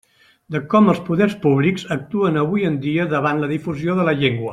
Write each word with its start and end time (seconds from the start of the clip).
De 0.53 0.59
com 0.71 0.87
els 0.93 1.01
“poders 1.09 1.35
públics” 1.43 1.85
actuen 1.97 2.39
avui 2.45 2.65
en 2.71 2.79
dia 2.87 3.05
davant 3.13 3.43
la 3.45 3.51
difusió 3.53 3.99
de 4.01 4.07
la 4.09 4.17
llengua. 4.23 4.49